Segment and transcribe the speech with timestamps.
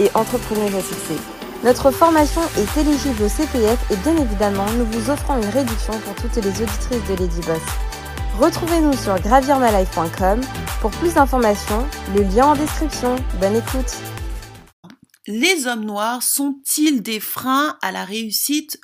[0.00, 1.18] et entrepreneuse à.
[1.62, 6.14] Notre formation est éligible au CPF et bien évidemment, nous vous offrons une réduction pour
[6.16, 7.62] toutes les auditrices de Lady Boss.
[8.38, 10.40] Retrouvez-nous sur gravirmalife.com
[10.80, 13.16] pour plus d'informations, le lien en description.
[13.40, 13.96] Bonne écoute.
[15.26, 18.78] Les hommes noirs sont-ils des freins à la réussite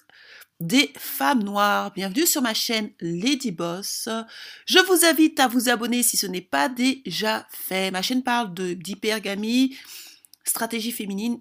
[0.60, 1.92] des femmes noires?
[1.94, 4.08] Bienvenue sur ma chaîne Lady Boss.
[4.66, 7.90] Je vous invite à vous abonner si ce n'est pas déjà fait.
[7.90, 9.76] Ma chaîne parle d'hypergamie,
[10.44, 11.40] stratégie féminine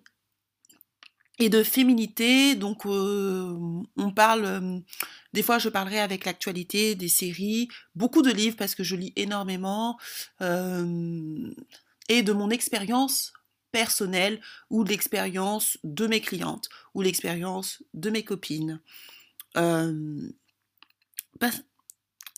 [1.40, 2.56] et de féminité.
[2.56, 3.56] Donc, euh,
[3.98, 4.46] on parle.
[4.46, 4.80] Euh,
[5.34, 9.14] des fois, je parlerai avec l'actualité des séries, beaucoup de livres parce que je lis
[9.16, 9.98] énormément,
[10.42, 11.52] euh,
[12.10, 13.34] et de mon expérience
[13.72, 18.82] personnelle ou l'expérience de mes clientes ou l'expérience de mes copines.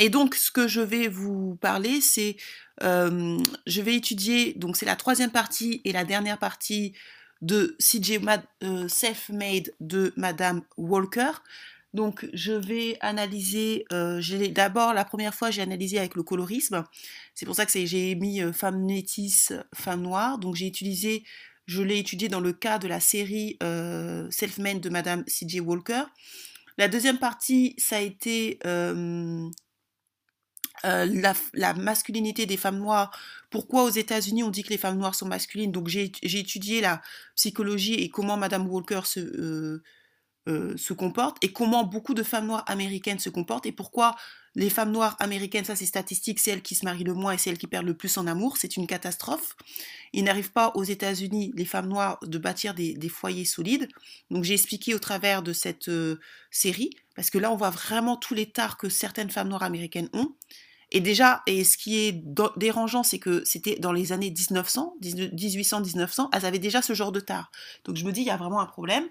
[0.03, 2.35] Et donc, ce que je vais vous parler, c'est,
[2.81, 6.93] je vais étudier, donc c'est la troisième partie et la dernière partie
[7.43, 8.19] de CJ
[8.63, 11.31] euh, Self-Made de Madame Walker.
[11.93, 16.83] Donc, je vais analyser, euh, d'abord, la première fois, j'ai analysé avec le colorisme.
[17.35, 20.39] C'est pour ça que j'ai mis euh, femme métisse, femme noire.
[20.39, 21.23] Donc, j'ai utilisé,
[21.67, 25.59] je l'ai étudié dans le cas de la série Self-Made de Madame C.J.
[25.59, 26.05] Walker.
[26.79, 28.57] La deuxième partie, ça a été
[30.83, 33.17] la, masculinité des femmes noires.
[33.49, 35.71] Pourquoi aux États-Unis on dit que les femmes noires sont masculines?
[35.71, 37.01] Donc j'ai étudié la
[37.35, 39.81] psychologie et comment Madame Walker se,
[40.47, 44.15] euh, se comportent et comment beaucoup de femmes noires américaines se comportent et pourquoi
[44.55, 47.37] les femmes noires américaines, ça c'est statistique, c'est elles qui se marient le moins et
[47.37, 49.55] c'est elles qui perdent le plus en amour, c'est une catastrophe.
[50.13, 53.87] Il n'arrive pas aux États-Unis, les femmes noires, de bâtir des, foyers solides.
[54.31, 56.19] Donc j'ai expliqué au travers de cette euh,
[56.49, 60.09] série, parce que là on voit vraiment tous les tares que certaines femmes noires américaines
[60.11, 60.35] ont.
[60.91, 62.23] Et déjà, et ce qui est
[62.57, 67.21] dérangeant, c'est que c'était dans les années 1900, 1800-1900, elles avaient déjà ce genre de
[67.21, 67.51] tard.
[67.85, 69.07] Donc je me dis, il y a vraiment un problème.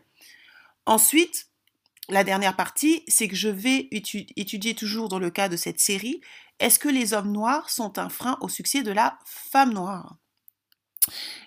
[0.85, 1.49] Ensuite,
[2.09, 6.21] la dernière partie, c'est que je vais étudier toujours dans le cas de cette série,
[6.59, 10.17] est-ce que les hommes noirs sont un frein au succès de la femme noire?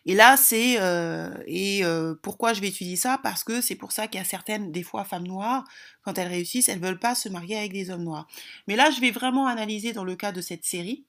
[0.06, 3.20] Et là, c'est euh, et euh, pourquoi je vais étudier ça?
[3.24, 5.64] Parce que c'est pour ça qu'il y a certaines, des fois, femmes noires,
[6.04, 8.28] quand elles réussissent, elles veulent pas se marier avec des hommes noirs.
[8.68, 11.06] Mais là, je vais vraiment analyser dans le cas de cette série,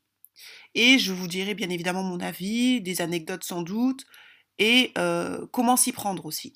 [0.74, 4.04] et je vous dirai bien évidemment mon avis, des anecdotes sans doute,
[4.58, 6.54] et euh, comment s'y prendre aussi.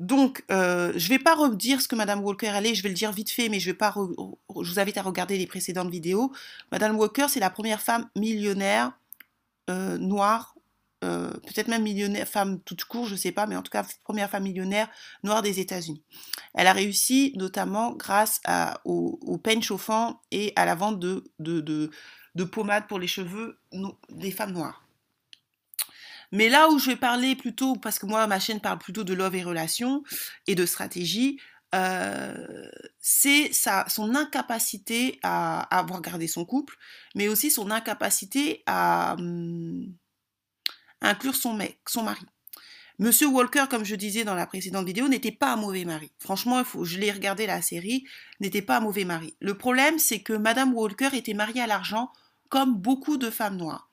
[0.00, 3.12] Donc, je ne vais pas redire ce que Madame Walker allait, je vais le dire
[3.12, 3.94] vite fait, mais je vais pas.
[3.94, 6.32] Je vous invite à regarder les précédentes vidéos.
[6.72, 8.98] Madame Walker, c'est la première femme millionnaire
[9.68, 10.54] noire,
[11.02, 13.84] euh, peut-être même millionnaire, femme toute court, je ne sais pas, mais en tout cas
[14.04, 14.88] première femme millionnaire
[15.22, 16.02] noire des États-Unis.
[16.54, 18.40] Elle a réussi notamment grâce
[18.84, 23.58] au, au peigne chauffant et à la vente de, de pommades pour les cheveux
[24.10, 24.82] des femmes noires.
[26.32, 29.12] Mais là où je vais parler plutôt, parce que moi, ma chaîne parle plutôt de
[29.12, 30.02] love et relations
[30.46, 31.38] et de stratégie,
[31.74, 32.70] euh,
[33.00, 36.76] c'est son incapacité à, avoir gardé son couple,
[37.14, 39.94] mais aussi son incapacité à hum,
[41.02, 42.24] inclure son mec, son mari.
[42.98, 46.12] Monsieur Walker, comme je disais dans la précédente vidéo, n'était pas un mauvais mari.
[46.18, 48.04] Franchement, il faut, je l'ai regardé la série,
[48.40, 49.34] n'était pas un mauvais mari.
[49.40, 52.12] Le problème, c'est que Madame Walker était mariée à l'argent,
[52.48, 53.88] comme beaucoup de femmes noires.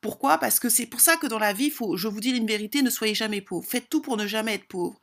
[0.00, 0.38] Pourquoi?
[0.38, 2.82] Parce que c'est pour ça que dans la vie, faut, je vous dis une vérité,
[2.82, 3.66] ne soyez jamais pauvre.
[3.66, 5.00] Faites tout pour ne jamais être pauvre.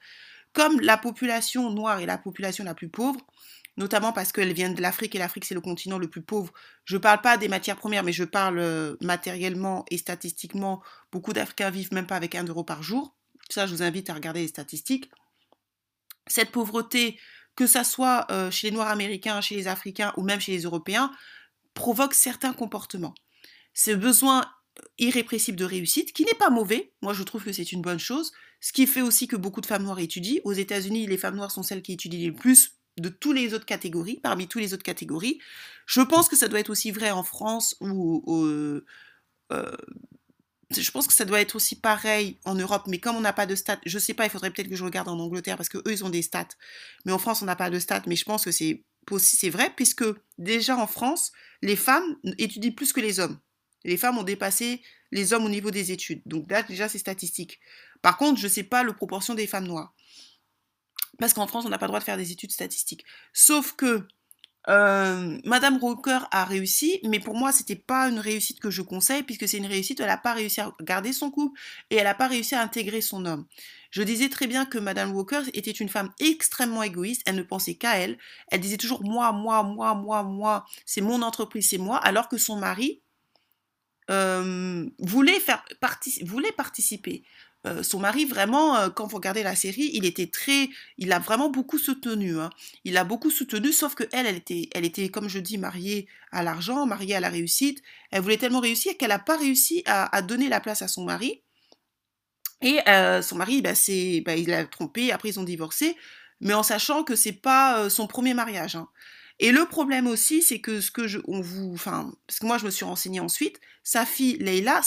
[0.52, 3.20] Comme la population noire est la population la plus pauvre,
[3.80, 6.54] notamment parce qu'elle vient de l'Afrique et l'Afrique c'est le continent le plus pauvre.
[6.86, 10.84] Je ne parle pas des matières premières, mais je parle euh, matériellement et statistiquement.
[11.12, 13.16] Beaucoup d'Africains vivent même pas avec un euro par jour.
[13.50, 15.10] Ça, je vous invite à regarder les statistiques.
[16.28, 17.20] Cette pauvreté,
[17.56, 20.64] que ça soit euh, chez les Noirs américains, chez les Africains ou même chez les
[20.64, 21.12] Européens,
[21.74, 23.16] provoque certains comportements.
[23.74, 24.46] Ce besoin
[24.98, 26.94] irrépressible de réussite, qui n'est pas mauvais.
[27.02, 28.32] Moi, je trouve que c'est une bonne chose.
[28.62, 30.42] Ce qui fait aussi que beaucoup de femmes noires étudient.
[30.44, 33.66] Aux États-Unis, les femmes noires sont celles qui étudient le plus de toutes les autres
[33.66, 35.40] catégories, parmi toutes les autres catégories.
[35.86, 38.86] Je pense que ça doit être aussi vrai en France ou euh,
[40.72, 43.48] je pense que ça doit être aussi pareil en Europe, mais comme on n'a pas
[43.48, 45.80] de stats, je sais pas, il faudrait peut-être que je regarde en Angleterre parce que
[45.80, 46.50] eux ils ont des stats,
[47.06, 48.84] mais en France on n'a pas de stats, mais je pense que c'est
[49.18, 50.04] c'est vrai puisque
[50.38, 51.31] déjà en France
[51.63, 53.40] les femmes étudient plus que les hommes.
[53.84, 54.81] Les femmes ont dépassé
[55.12, 56.22] les hommes au niveau des études.
[56.25, 57.60] Donc là, déjà, c'est statistique.
[58.01, 59.94] Par contre, je sais pas le proportion des femmes noires.
[61.19, 63.06] Parce qu'en France, on n'a pas le droit de faire des études statistiques.
[63.33, 64.07] Sauf que
[64.68, 65.80] euh, Madame
[66.31, 69.66] a réussi, mais pour moi, c'était pas une réussite que je conseille, puisque c'est une
[69.66, 72.62] réussite, elle n'a pas réussi à garder son couple et elle n'a pas réussi à
[72.62, 73.45] intégrer son homme.
[73.89, 77.75] Je disais très bien que Madame Walker était une femme extrêmement égoïste, elle ne pensait
[77.75, 78.18] qu'à elle,
[78.50, 82.38] elle disait toujours moi, moi, moi, moi, moi, c'est mon entreprise, c'est moi, alors que
[82.38, 83.01] son mari
[84.12, 85.42] euh, voulait
[85.80, 87.24] participer.
[87.68, 91.20] Euh, son mari, vraiment, euh, quand vous regardez la série, il était très, il a
[91.20, 92.40] vraiment beaucoup soutenu.
[92.40, 92.50] Hein.
[92.86, 96.08] Il a beaucoup soutenu, sauf que elle, elle était, elle était, comme je dis, mariée
[96.32, 97.82] à l'argent, mariée à la réussite.
[98.12, 101.42] Elle voulait tellement réussir qu'elle n'a pas réussi à, donner la place à son mari.
[102.62, 103.74] Et euh, son mari, bah,
[104.26, 105.12] bah, il l'a trompé.
[105.12, 105.98] Après, ils ont divorcé,
[106.40, 108.78] mais en sachant que c'est pas son premier mariage.
[108.78, 108.88] Hein.
[109.40, 112.58] Et le problème aussi, c'est que ce que je, on vous, enfin, parce que moi
[112.58, 114.82] je me suis renseignée ensuite, sa fille Leila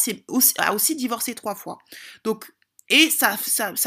[0.59, 1.79] a aussi divorcé trois fois.
[2.23, 2.53] Donc
[2.93, 3.37] et sa,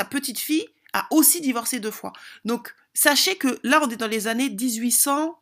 [0.06, 2.12] petite fille a aussi divorcé deux fois.
[2.44, 5.38] Donc, sachez que là, on est dans les années 1800,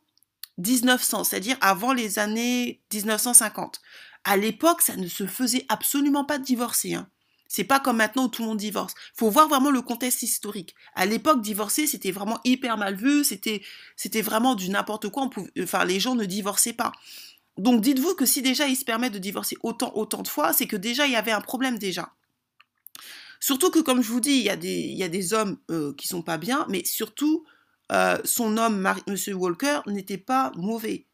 [0.58, 3.82] 1900, c'est-à-dire avant les années 1950.
[4.26, 6.94] À l'époque, ça ne se faisait absolument pas de divorcer.
[6.94, 7.08] Hein.
[7.48, 8.96] C'est pas comme maintenant où tout le monde divorce.
[9.16, 10.76] Faut voir vraiment le contexte historique.
[10.94, 13.24] À l'époque, divorcer, c'était vraiment hyper mal vu.
[13.24, 13.62] C'était,
[13.96, 15.30] c'était vraiment du n'importe quoi.
[15.62, 16.92] enfin, les gens ne divorçaient pas.
[17.58, 20.68] Donc, dites-vous que si déjà ils se permettent de divorcer autant, autant de fois, c'est
[20.68, 22.12] que déjà il y avait un problème déjà.
[23.44, 24.50] Surtout que, comme je vous dis, il y
[25.04, 27.44] a des, hommes euh, qui sont pas bien, mais surtout,
[27.92, 29.18] euh, son homme, M.
[29.36, 31.08] Walker, n'était pas mauvais.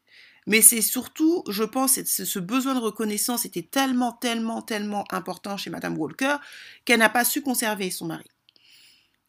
[0.46, 5.70] Mais c'est surtout, je pense, ce besoin de reconnaissance était tellement, tellement, tellement important chez
[5.70, 6.36] Madame Walker
[6.84, 8.28] qu'elle n'a pas su conserver son mari.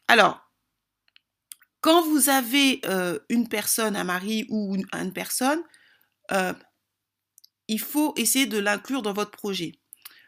[0.08, 0.40] Alors,
[1.80, 5.64] quand vous avez euh, une personne, un mari ou une, une personne,
[7.68, 9.80] il faut essayer de l'inclure dans votre projet.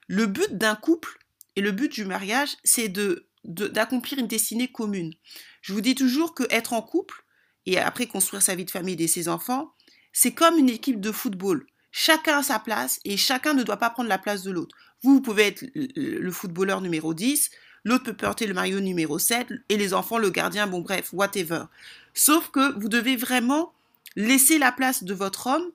[0.08, 1.20] Le but d'un couple,
[1.56, 5.14] et le but du mariage, c'est de d'accomplir une destinée commune.
[5.62, 7.26] Je vous dis toujours que être en couple
[7.66, 9.74] et après construire sa vie de famille et ses enfants,
[10.14, 11.66] c'est comme une équipe de football.
[11.92, 14.76] Chacun a sa place et chacun ne doit pas prendre la place de l'autre.
[15.02, 17.52] Vous, vous pouvez être le footballeur numéro 10,
[17.84, 21.66] l'autre peut porter le maillot numéro 7 et les enfants le gardien, bon bref, whatever.
[22.14, 23.74] Sauf que vous devez vraiment
[24.16, 25.70] laisser la place de votre homme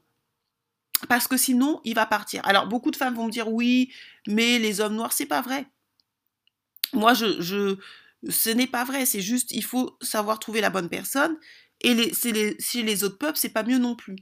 [1.06, 2.44] parce que sinon, il va partir.
[2.44, 3.92] Alors, beaucoup de femmes vont me dire oui,
[4.26, 5.66] mais les hommes noirs, c'est pas vrai.
[6.92, 7.76] Moi, je,
[8.28, 9.06] ce n'est pas vrai.
[9.06, 11.36] C'est juste, il faut savoir trouver la bonne personne.
[11.80, 14.16] Et les, les, chez les autres peuples, c'est pas mieux non plus.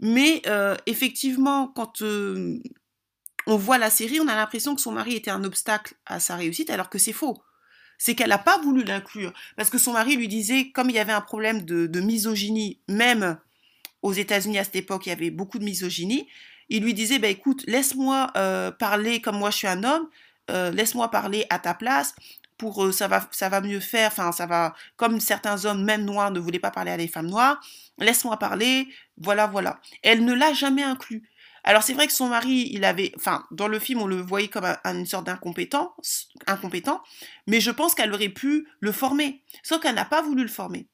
[0.00, 2.60] Mais euh, effectivement, quand euh,
[3.46, 6.36] on voit la série, on a l'impression que son mari était un obstacle à sa
[6.36, 7.42] réussite, alors que c'est faux.
[7.96, 9.32] C'est qu'elle n'a pas voulu l'inclure.
[9.56, 13.38] Parce que son mari lui disait, comme il y avait un problème de misogynie, même
[14.04, 16.28] aux États-Unis à cette époque, il y avait beaucoup de misogynie.
[16.68, 20.08] Il lui disait, bah, écoute, laisse-moi euh, parler comme moi je suis un homme,
[20.50, 22.14] euh, laisse-moi parler à ta place,
[22.58, 26.04] pour euh, ça va ça va mieux faire, enfin ça va comme certains hommes même
[26.04, 27.58] noirs ne voulaient pas parler à des femmes noires,
[27.98, 29.80] laisse-moi parler, voilà voilà.
[30.02, 31.22] Elle ne l'a jamais inclus.
[31.64, 34.48] Alors c'est vrai que son mari, il avait, enfin dans le film on le voyait
[34.48, 35.94] comme une sorte d'incompétent,
[36.46, 37.02] incompétent,
[37.46, 40.86] mais je pense qu'elle aurait pu le former, sauf qu'elle n'a pas voulu le former.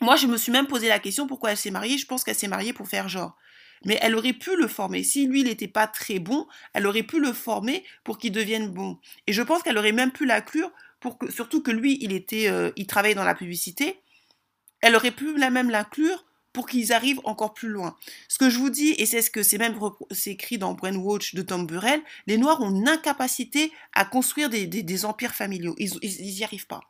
[0.00, 1.98] Moi, je me suis même posé la question pourquoi elle s'est mariée.
[1.98, 3.36] Je pense qu'elle s'est mariée pour faire genre.
[3.84, 5.02] Mais elle aurait pu le former.
[5.02, 8.68] Si lui, il n'était pas très bon, elle aurait pu le former pour qu'il devienne
[8.68, 8.98] bon.
[9.26, 10.70] Et je pense qu'elle aurait même pu l'inclure
[11.00, 14.00] pour que, surtout que lui, il était, euh, il travaillait dans la publicité.
[14.80, 17.96] Elle aurait pu la même l'inclure pour qu'ils arrivent encore plus loin.
[18.28, 19.78] Ce que je vous dis, et c'est ce que c'est même
[20.24, 25.34] écrit dans Brainwatch de Tom Burrell, les Noirs ont une incapacité à construire des, empires
[25.34, 25.74] familiaux.
[25.78, 26.80] Ils n'y arrivent pas.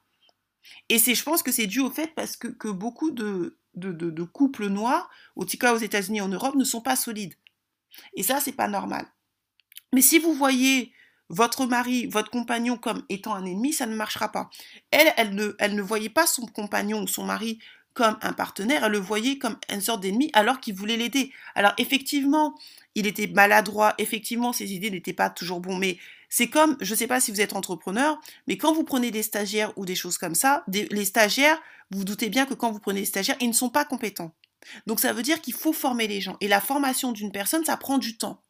[0.89, 3.59] Et c'est, je pense que c'est dû au fait parce que, beaucoup de,
[4.33, 7.35] couples noirs, au aux États-Unis en Europe, ne sont pas solides.
[8.15, 9.07] Et ça, c'est pas normal.
[9.93, 10.93] Mais si vous voyez
[11.29, 14.51] votre mari, votre compagnon comme étant un ennemi, ça ne marchera pas.
[14.91, 17.59] Elle, elle ne, voyait pas son compagnon ou son mari
[17.95, 21.33] comme un partenaire, elle le voyait comme une sorte d'ennemi alors qu'il voulait l'aider.
[21.55, 22.55] Alors effectivement,
[22.95, 25.83] il était maladroit, effectivement, ses idées n'étaient pas toujours bonnes,
[26.29, 29.23] c'est comme, je ne sais pas si vous êtes entrepreneur, mais quand vous prenez des
[29.23, 33.01] stagiaires ou des choses comme ça, les stagiaires, vous, doutez bien que quand vous prenez
[33.01, 34.35] des stagiaires, ils ne sont pas compétents.
[34.87, 36.37] Donc ça veut dire qu'il faut former les gens.
[36.41, 38.43] Et la formation d'une personne, ça prend du temps.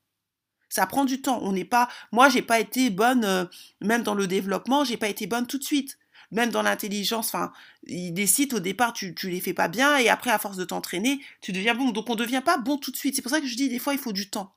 [0.68, 1.38] Ça prend du temps.
[1.42, 3.44] On n'est pas, moi, j'ai pas été bonne, euh,
[3.80, 5.98] même dans le développement, j'ai pas été bonne tout de suite.
[6.32, 7.52] Même dans l'intelligence, enfin,
[7.84, 10.64] des sites au départ, tu, tu les fais pas bien, et après, à force de
[10.64, 11.92] t'entraîner, tu deviens bon.
[11.92, 13.14] Donc on ne devient pas bon tout de suite.
[13.14, 14.52] C'est pour ça que je dis des fois, il faut du temps.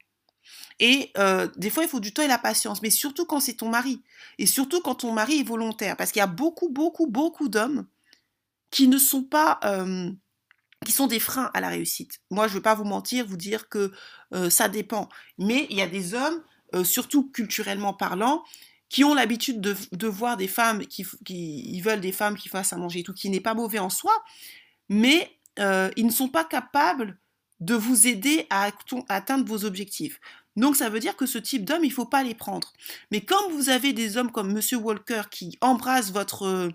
[0.80, 3.56] Et euh, des fois, il faut du temps et la patience, mais surtout quand c'est
[3.56, 4.02] ton mari.
[4.38, 5.98] Et surtout quand ton mari est volontaire.
[5.98, 7.86] Parce qu'il y a beaucoup, beaucoup, beaucoup d'hommes
[8.72, 9.60] qui ne sont pas...
[9.64, 10.12] Euh,
[10.86, 12.22] qui sont des freins à la réussite.
[12.32, 13.92] Moi, je ne veux pas vous mentir, vous dire que
[14.34, 15.10] euh, ça dépend.
[15.38, 16.42] Mais il y a des hommes,
[16.86, 18.46] surtout culturellement parlant,
[18.88, 22.78] qui ont l'habitude de, voir des femmes qui, qui veulent des femmes qui fassent à
[22.78, 24.14] manger et tout, qui n'est pas mauvais en soi,
[24.88, 27.18] mais ils ne sont pas capables
[27.60, 28.72] de vous aider à
[29.10, 30.20] atteindre vos objectifs.
[30.60, 32.74] Donc ça veut dire que ce type d'homme, il ne faut pas les prendre.
[33.12, 36.70] Mais quand vous avez des hommes comme Monsieur Walker qui embrasse votre,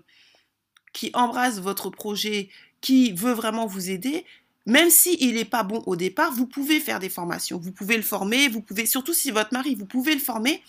[0.91, 2.49] qui embrasse votre projet,
[2.81, 4.25] qui veut vraiment vous aider,
[4.65, 8.03] même s'il n'est pas bon au départ, vous pouvez faire des formations, vous pouvez le
[8.03, 10.63] former, vous pouvez, surtout si votre mari, vous pouvez le former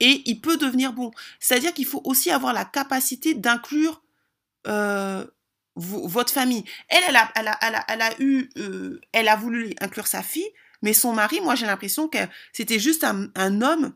[0.00, 1.12] et il peut devenir bon.
[1.38, 4.02] C'est-à-dire qu'il faut aussi avoir la capacité d'inclure
[4.66, 5.24] euh,
[5.76, 6.64] votre famille.
[6.88, 10.08] Elle, elle a, elle a, elle a, elle a eu, euh, elle a voulu inclure
[10.08, 10.50] sa fille,
[10.82, 12.18] mais son mari, moi j'ai l'impression que
[12.52, 13.94] c'était juste un, homme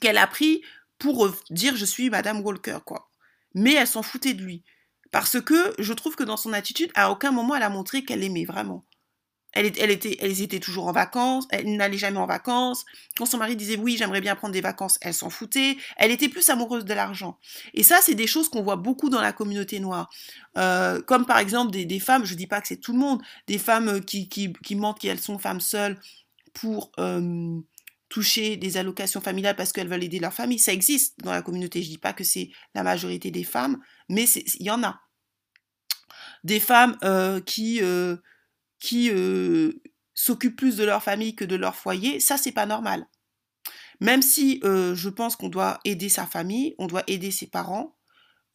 [0.00, 0.62] qu'elle a pris
[0.98, 3.10] pour euh, dire je suis Madame Walker, quoi.
[3.54, 4.62] Mais elle s'en foutait de lui.
[5.10, 8.20] Parce que je trouve que dans son attitude, à aucun moment elle a montré qu'elle
[8.20, 8.84] l'aimait vraiment.
[9.58, 12.86] Elle, était, elles étaient toujours en vacances, elle n'allait jamais en vacances.
[13.16, 15.76] Quand son mari disait oui, j'aimerais bien prendre des vacances, elle s'en foutait.
[15.96, 17.38] Elle était plus amoureuse de l'argent.
[17.74, 20.10] Et ça, c'est des choses qu'on voit beaucoup dans la communauté noire.
[20.56, 23.58] Euh, comme par exemple des, femmes, je dis pas que c'est tout le monde, des
[23.58, 25.98] femmes qui, mentent qu'elles sont femmes seules
[26.52, 27.58] pour euh,
[28.08, 30.60] toucher des allocations familiales parce qu'elles veulent aider leur famille.
[30.60, 31.82] Ça existe dans la communauté.
[31.82, 35.00] Je dis pas que c'est la majorité des femmes, mais il y en a.
[36.44, 37.80] Des femmes euh, qui
[38.78, 39.72] qui euh,
[40.14, 43.06] s'occupent plus de leur famille que de leur foyer, ça c'est pas normal.
[44.00, 47.96] Même si euh, je pense qu'on doit aider sa famille, on doit aider ses parents,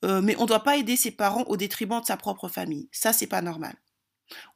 [0.06, 2.90] euh, mais on ne doit pas aider ses parents au détriment de sa propre famille.
[2.92, 3.76] Ça c'est pas normal.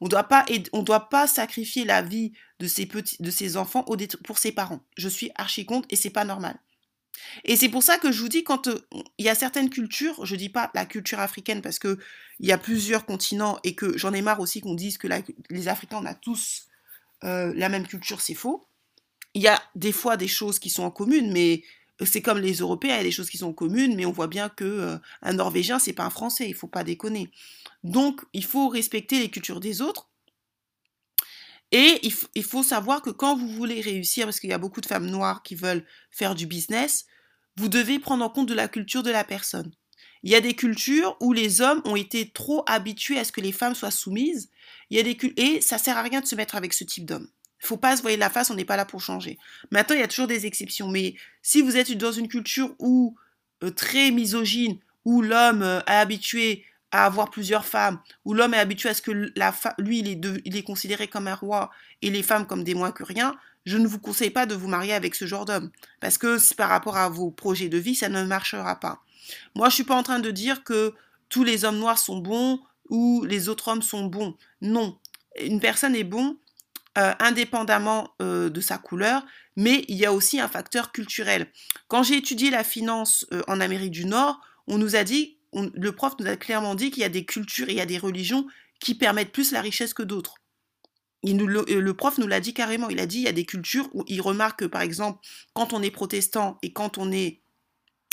[0.00, 3.84] On ne doit pas sacrifier la vie de ses petits, de ses enfants
[4.24, 4.80] pour ses parents.
[4.96, 6.58] Je suis archi contre et c'est pas normal.
[7.44, 8.78] Et c'est pour ça que je vous dis, quand euh,
[9.18, 11.98] il y a certaines cultures, je dis pas la culture africaine parce que
[12.40, 15.08] il y a plusieurs continents et que j'en ai marre aussi qu'on dise que
[15.50, 16.68] les Africains, on a tous
[17.24, 18.68] euh, la même culture, c'est faux.
[19.34, 21.62] Il y a des fois des choses qui sont en commune, mais
[22.00, 24.12] euh, c'est comme les Européens, il y a des choses qui sont communes, mais on
[24.12, 27.30] voit bien que un Norvégien, c'est pas un Français, il faut pas déconner.
[27.84, 30.07] Donc, il faut respecter les cultures des autres.
[31.70, 32.00] Et
[32.34, 35.06] il, faut savoir que quand vous voulez réussir, parce qu'il y a beaucoup de femmes
[35.06, 37.04] noires qui veulent faire du business,
[37.56, 39.70] vous devez prendre en compte de la culture de la personne.
[40.22, 43.40] Il y a des cultures où les hommes ont été trop habitués à ce que
[43.40, 44.50] les femmes soient soumises.
[44.90, 47.04] Il y a des et ça sert à rien de se mettre avec ce type
[47.04, 47.28] d'homme.
[47.62, 49.38] Il faut pas se voir la face, on n'est pas là pour changer.
[49.70, 53.16] Maintenant, il y a toujours des exceptions, mais si vous êtes dans une culture où
[53.62, 58.58] euh, très misogyne, où l'homme euh, est habitué à avoir plusieurs femmes, où l'homme est
[58.58, 61.70] habitué à ce que la lui, il est, il est considéré comme un roi
[62.02, 64.68] et les femmes comme des moins que rien, je ne vous conseille pas de vous
[64.68, 65.70] marier avec ce genre d'homme.
[66.00, 69.02] Parce que par rapport à vos projets de vie, ça ne marchera pas.
[69.54, 70.94] Moi, je suis pas en train de dire que
[71.28, 74.36] tous les hommes noirs sont bons ou les autres hommes sont bons.
[74.62, 74.98] Non.
[75.42, 76.38] Une personne est bon
[76.96, 79.24] euh, indépendamment euh, de sa couleur,
[79.56, 81.46] mais il y a aussi un facteur culturel.
[81.86, 85.92] Quand j'ai étudié la finance euh, en Amérique du Nord, on nous a dit le
[85.92, 87.98] prof nous a clairement dit qu'il y a des cultures et il y a des
[87.98, 88.46] religions
[88.80, 90.36] qui permettent plus la richesse que d'autres.
[91.26, 92.88] Euh, le, prof nous l'a dit carrément.
[92.88, 95.20] Il a dit il y a des cultures où il remarque que, par exemple,
[95.52, 97.40] quand on est protestant et quand on est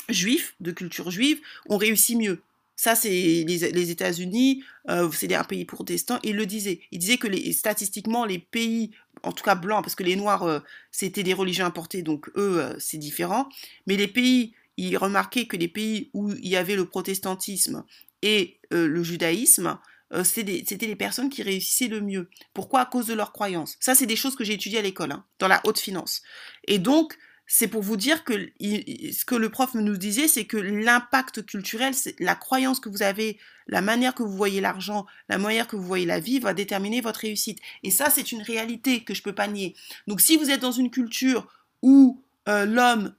[0.10, 2.42] juif, de culture juive, on réussit mieux.
[2.78, 6.20] Ça, c'est les, États-Unis, euh, c'est un pays protestant.
[6.24, 6.82] Il le disait.
[6.92, 8.92] Il disait que statistiquement, les pays,
[9.24, 10.60] en tout cas blancs, parce que les noirs, euh,
[10.92, 13.48] c'était des religions importées, donc eux, c'est différent.
[13.88, 17.84] Mais les pays il remarquait que les pays où il y avait le protestantisme
[18.22, 19.78] et euh, le judaïsme,
[20.14, 22.30] euh, c'était les personnes qui réussissaient le mieux.
[22.54, 22.82] Pourquoi?
[22.82, 23.78] À cause de leurs croyances.
[23.80, 26.22] Ça, c'est des choses que j'ai étudiées à l'école, hein, dans la haute finance.
[26.68, 27.18] Et donc,
[27.48, 31.94] c'est pour vous dire que ce que le prof nous disait, c'est que l'impact culturel,
[32.20, 35.84] la croyance que vous avez, la manière que vous voyez l'argent, la manière que vous
[35.84, 37.60] voyez la vie, va déterminer votre réussite.
[37.84, 39.76] Et ça, c'est une réalité que je peux pas nier.
[40.08, 41.48] Donc, si vous êtes dans une culture
[41.82, 43.14] où euh, l'homme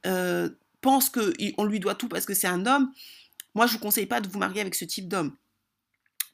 [0.80, 2.92] pense qu'on lui doit tout parce que c'est un homme,
[3.54, 5.36] moi je vous conseille pas de vous marier avec ce type d'homme.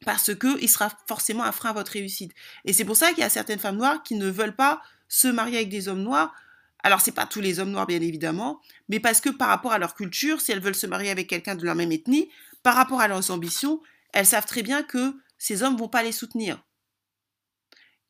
[0.04, 2.32] Parce qu'il sera forcément un frein à votre réussite.
[2.64, 5.28] Et c'est pour ça qu'il y a certaines femmes noires qui ne veulent pas se
[5.28, 6.34] marier avec des hommes noirs.
[6.82, 9.78] Alors c'est pas tous les hommes noirs bien évidemment, mais parce que par rapport à
[9.78, 12.28] leur culture, si elles veulent se marier avec quelqu'un de leur même ethnie,
[12.64, 13.80] par rapport à leurs ambitions,
[14.12, 16.62] elles savent très bien que ces hommes vont pas les soutenir.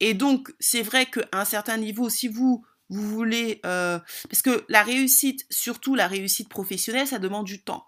[0.00, 3.60] Et donc, c'est vrai qu'à un certain niveau, si vous vous voulez...
[3.64, 7.86] Euh, parce que la réussite, surtout la réussite professionnelle, ça demande du temps.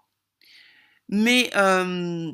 [1.09, 2.31] Mais euh,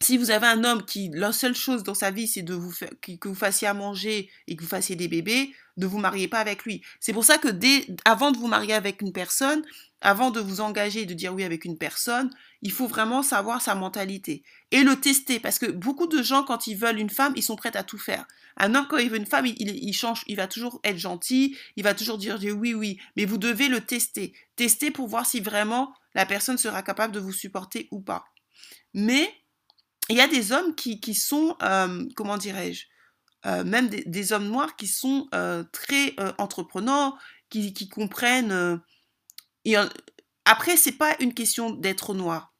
[0.00, 2.72] si vous avez un homme qui, la seule chose dans sa vie, c'est de vous
[3.02, 6.38] que vous fassiez à manger et que vous fassiez des bébés, ne vous mariez pas
[6.38, 6.82] avec lui.
[7.00, 9.62] C'est pour ça que dès, avant de vous marier avec une personne,
[10.00, 12.30] avant de vous engager et de dire oui avec une personne,
[12.62, 16.66] il faut vraiment savoir sa mentalité et le tester parce que beaucoup de gens quand
[16.66, 18.26] ils veulent une femme, ils sont prêts à tout faire.
[18.56, 21.84] Un homme quand il veut une femme, il, change, il va toujours être gentil, il
[21.84, 25.94] va toujours dire oui oui, mais vous devez le tester, tester pour voir si vraiment
[26.14, 28.24] la personne sera capable de vous supporter ou pas.
[28.94, 29.32] Mais
[30.08, 32.86] il y a des hommes qui, sont, euh, comment dirais-je,
[33.46, 37.16] euh, même des, hommes noirs qui sont euh, très entreprenants,
[37.50, 38.80] qui, comprennent.
[40.48, 42.54] Après, c'est pas une question d'être noir.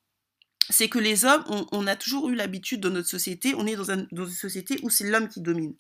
[0.68, 1.42] C'est que les hommes,
[1.73, 5.09] on, a toujours eu l'habitude dans notre société, on est dans, une société où c'est
[5.09, 5.75] l'homme qui domine.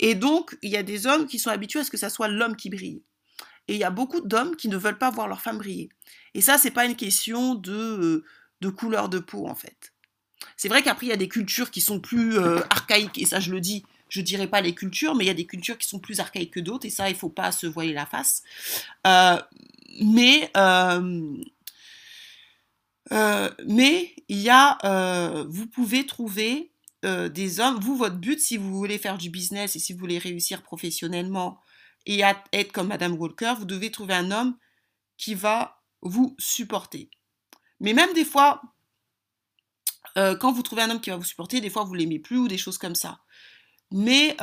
[0.00, 2.26] Et donc, il y a des hommes qui sont habitués à ce que ça soit
[2.26, 3.04] l'homme qui brille.
[3.68, 5.90] Et il y a beaucoup d'hommes qui ne veulent pas voir leur femme briller.
[6.34, 8.24] Et ça, c'est pas une question de,
[8.60, 9.92] de couleur de peau, en fait.
[10.56, 13.38] C'est vrai qu'après, il y a des cultures qui sont plus euh, archaïques, et ça,
[13.38, 15.86] je le dis, je dirais pas les cultures, mais il y a des cultures qui
[15.86, 18.42] sont plus archaïques que d'autres, et ça, il faut pas se voiler la face.
[19.06, 19.38] Euh,
[20.00, 21.36] mais euh,
[23.12, 27.78] euh, mais il y a, euh, vous pouvez trouver des hommes.
[27.78, 31.60] Vous, votre but, si vous voulez faire du business et si vous voulez réussir professionnellement
[32.06, 34.56] et être comme Madame Walker, vous devez trouver un homme
[35.16, 37.08] qui va vous supporter.
[37.78, 38.60] Mais même des fois,
[40.16, 42.48] quand vous trouvez un homme qui va vous supporter, des fois vous l'aimez plus ou
[42.48, 43.20] des choses comme ça.
[43.92, 44.36] Mais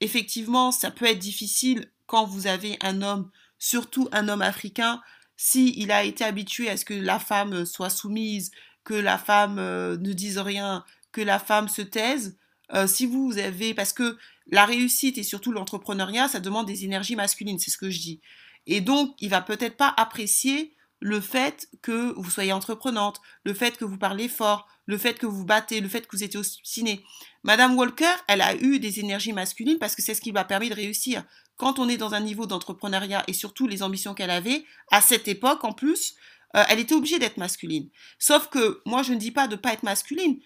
[0.00, 3.30] effectivement, ça peut être difficile quand vous avez un homme
[3.62, 5.00] surtout un homme africain,
[5.36, 8.50] s'il il a été habitué à ce que la femme soit soumise,
[8.82, 12.36] que la femme euh, ne dise rien, que la femme se taise,
[12.74, 17.14] euh, si vous avez, parce que la réussite et surtout l'entrepreneuriat, ça demande des énergies
[17.14, 18.20] masculines, c'est ce que je dis.
[18.66, 23.76] Et donc, il va peut-être pas apprécier le fait que vous soyez entreprenante, le fait
[23.76, 27.04] que vous parlez fort, le fait que vous battez, le fait que vous au ciné.
[27.42, 30.44] Madame Walker, elle a eu des énergies masculines parce que c'est ce qui lui a
[30.44, 31.24] permis de réussir
[31.56, 35.26] quand on est dans un niveau d'entrepreneuriat et surtout les ambitions qu'elle avait, à cette
[35.26, 36.14] époque en plus,
[36.56, 37.88] euh, elle était obligée d'être masculine.
[38.20, 40.38] Sauf que moi, je ne dis pas de ne pas être masculine.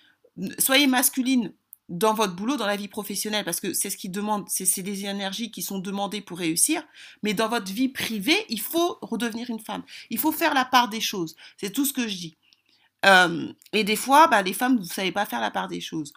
[0.58, 1.52] Soyez masculine
[1.88, 5.05] dans votre boulot, dans la vie professionnelle, parce que c'est ce qui demande, c'est des
[5.05, 6.83] énergies qui sont demandées pour réussir.
[7.23, 9.85] Mais dans votre vie privée, il faut redevenir une femme.
[10.11, 11.37] Il faut faire la part des choses.
[11.57, 12.37] C'est tout ce que je dis.
[13.05, 15.81] Euh, et des fois, bah, les femmes, vous ne savez pas faire la part des
[15.81, 16.12] choses.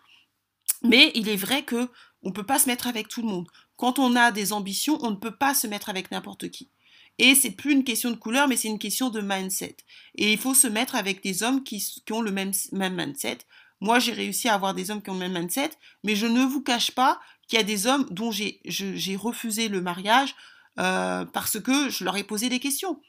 [0.84, 1.90] Mais il est vrai que
[2.24, 3.48] on ne peut pas se mettre avec tout le monde.
[3.76, 6.70] Quand on a des ambitions, on ne peut pas se mettre avec n'importe qui.
[7.18, 9.78] Et c'est plus une question de couleur, mais c'est une question de mindset.
[10.16, 13.40] Et il faut se mettre avec des hommes qui, ont le même, même mindset.
[13.82, 15.72] Moi, j'ai réussi à avoir des hommes qui ont le même mindset,
[16.04, 19.82] mais je ne vous cache pas qu'il y a des hommes dont j'ai refusé le
[19.82, 20.36] mariage
[20.80, 23.02] euh, parce que je leur ai posé des questions.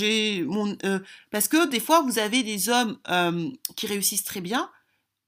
[0.00, 0.98] Euh,
[1.30, 4.70] parce que des fois vous avez des hommes euh, qui réussissent très bien,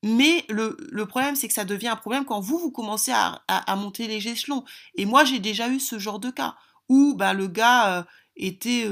[0.03, 4.07] mais le, problème, c'est que ça devient un problème quand vous, vous commencez à, monter
[4.07, 4.65] les échelons.
[4.95, 6.55] Et moi, j'ai déjà eu ce genre de cas
[6.89, 8.07] où bah, le gars
[8.37, 8.87] était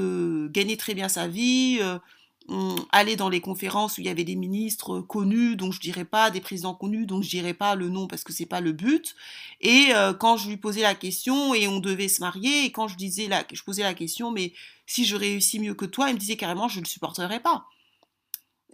[0.49, 1.79] gagnait très bien sa vie,
[2.49, 6.05] euh, allait dans les conférences où il y avait des ministres connus, dont je dirais
[6.05, 8.71] pas, des présidents connus, dont je dirais pas le nom parce que c'est pas le
[8.71, 9.15] but.
[9.61, 12.95] Et quand je lui posais la question et on devait se marier, et quand je
[12.95, 14.53] disais la, je posais la question, mais
[14.85, 17.65] si je réussis mieux que toi, il me disait carrément je ne le supporterai pas.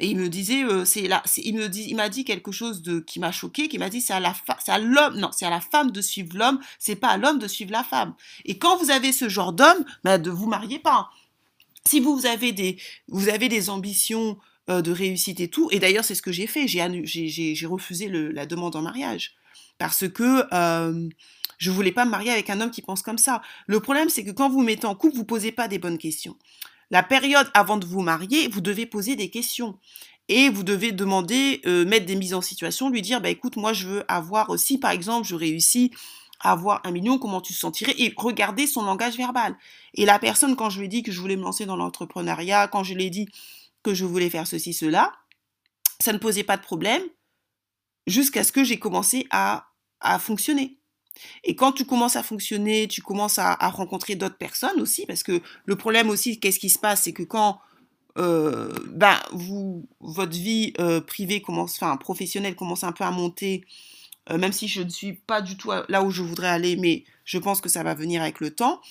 [0.01, 2.81] Et il me disait, euh, c'est là, il me dit, il m'a dit quelque chose
[2.81, 5.45] de qui m'a choqué, qui m'a dit c'est à la c'est à l'homme, non, c'est
[5.45, 8.15] à la femme de suivre l'homme, c'est pas à l'homme de suivre la femme.
[8.45, 11.11] Et quand vous avez ce genre d'homme, bah, de vous mariez pas.
[11.85, 14.37] Si vous avez des, ambitions
[14.69, 18.45] euh, de réussite et tout, et d'ailleurs c'est ce que j'ai fait, j'ai refusé la
[18.45, 19.35] demande en mariage
[19.77, 21.09] parce que euh,
[21.57, 23.41] je voulais pas me marier avec un homme qui pense comme ça.
[23.65, 26.37] Le problème c'est que quand vous mettez en couple, vous posez pas des bonnes questions.
[26.91, 29.79] La période avant de vous marier, vous devez poser des questions.
[30.27, 33.73] Et vous devez demander, euh, mettre des mises en situation, lui dire, bah écoute, moi
[33.73, 35.91] je veux avoir, aussi, par exemple, je réussis
[36.43, 39.55] avoir un million, comment tu te sentirais Et regarder son langage verbal.
[39.93, 42.67] Et la personne, quand je lui ai dit que je voulais me lancer dans l'entrepreneuriat,
[42.67, 43.29] quand je lui ai dit
[43.83, 45.11] que je voulais faire ceci, cela,
[45.99, 47.03] ça ne posait pas de problème
[48.07, 49.67] jusqu'à ce que j'ai commencé à,
[49.99, 50.81] à fonctionner.
[51.43, 55.41] Et quand tu commences à fonctionner, tu commences à, rencontrer d'autres personnes aussi, parce que
[55.65, 57.59] le problème aussi, qu'est-ce qui se passe, c'est que quand
[58.17, 63.63] euh, ben, vous, votre vie euh, privée commence, enfin professionnelle commence un peu à monter,
[64.29, 67.05] euh, même si je ne suis pas du tout là où je voudrais aller, mais
[67.25, 68.81] je pense que ça va venir avec le temps.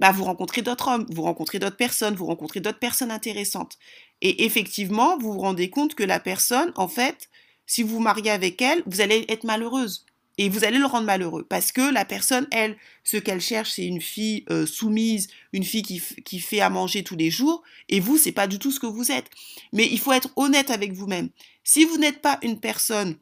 [0.00, 3.78] Ben, vous rencontrez d'autres hommes, vous rencontrez d'autres personnes, vous rencontrez d'autres personnes intéressantes.
[4.20, 7.28] Et effectivement, vous vous rendez compte que la personne, en fait,
[7.66, 10.04] si vous vous mariez avec elle, vous allez être malheureuse.
[10.36, 13.86] Et vous allez le rendre malheureux parce que la personne, elle, ce qu'elle cherche, c'est
[13.86, 17.62] une fille euh, soumise, une fille qui, qui, fait à manger tous les jours.
[17.88, 19.30] Et vous, c'est pas du tout ce que vous êtes.
[19.72, 21.28] Mais il faut être honnête avec vous-même.
[21.62, 23.16] Si vous n'êtes pas une personne,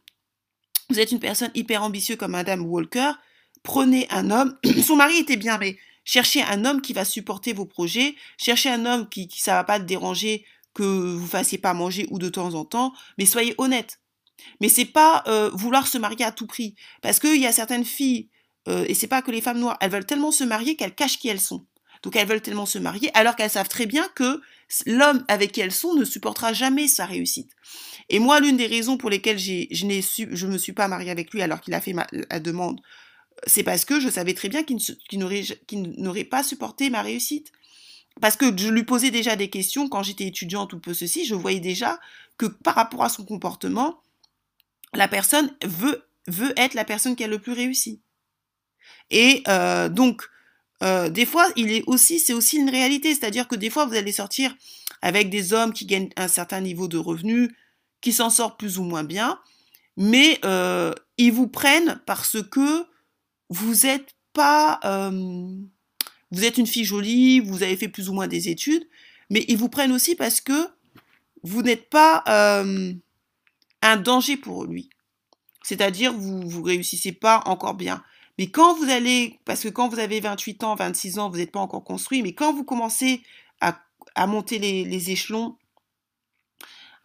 [0.93, 3.13] vous êtes une personne hyper ambitieuse comme Madame Walker,
[3.63, 4.57] prenez un homme.
[4.85, 8.15] Son mari était bien, mais cherchez un homme qui va supporter vos projets.
[8.37, 12.19] Cherchez un homme qui, ça va pas te déranger que vous fassiez pas manger ou
[12.19, 14.01] de temps en temps, mais soyez honnête.
[14.61, 17.85] Mais c'est pas euh, vouloir se marier à tout prix, parce qu'il y a certaines
[17.85, 18.29] filles,
[18.69, 21.19] euh, et c'est pas que les femmes noires, elles veulent tellement se marier qu'elles cachent
[21.19, 21.65] qui elles sont.
[22.03, 24.41] Donc elles veulent tellement se marier, alors qu'elles savent très bien que
[24.87, 27.51] l'homme avec qui elles sont ne supportera jamais sa réussite.
[28.09, 31.43] Et moi, l'une des raisons pour lesquelles je ne me suis pas mariée avec lui
[31.43, 31.95] alors qu'il a fait
[32.31, 32.81] la demande,
[33.47, 37.53] c'est parce que je savais très bien qu'il n'aurait pas supporté ma réussite.
[38.21, 41.35] Parce que je lui posais déjà des questions quand j'étais étudiante ou peu ceci, je
[41.35, 41.99] voyais déjà
[42.37, 44.03] que par rapport à son comportement,
[44.93, 48.03] la personne veut, veut être la personne qui a le plus réussi.
[49.11, 50.29] Et euh, donc,
[50.83, 53.95] euh, des fois, il est aussi, c'est aussi une réalité, c'est-à-dire que des fois, vous
[53.95, 54.55] allez sortir
[55.01, 57.51] avec des hommes qui gagnent un certain niveau de revenus,
[58.01, 59.39] qui s'en sortent plus ou moins bien,
[59.97, 62.87] mais euh, ils vous prennent parce que
[63.49, 64.81] vous êtes pas,
[66.31, 68.89] vous êtes une fille jolie, vous avez fait plus ou moins des études,
[69.29, 70.69] mais ils vous prennent aussi parce que
[71.43, 72.25] vous n'êtes pas
[73.83, 74.89] un danger pour lui.
[75.63, 78.03] C'est-à-dire, vous vous réussissez pas encore bien.
[78.43, 81.53] Mais quand vous allez, parce que quand vous avez 28 ans, 26 ans, vous n'êtes
[81.53, 83.23] pas encore construit, mais quand vous commencez
[83.61, 85.57] à, monter les, les, échelons,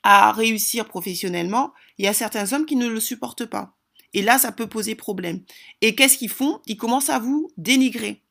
[0.02, 3.78] à réussir professionnellement, il y a certains hommes qui ne le supportent pas.
[4.16, 5.44] Et là, ça peut poser problème.
[5.82, 6.60] Et qu'est-ce qu'ils font?
[6.66, 8.24] Ils commencent à vous dénigrer.